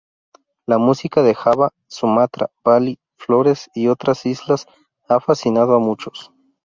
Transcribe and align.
La 0.65 0.79
música 0.79 1.21
de 1.21 1.35
Java, 1.35 1.69
Sumatra, 1.85 2.49
Bali, 2.63 2.97
Flores 3.17 3.69
y 3.75 3.85
otras 3.87 4.25
islas 4.25 4.65
ha 5.07 5.19
fascinado 5.19 5.75
a 5.75 5.79
muchos. 5.79 6.31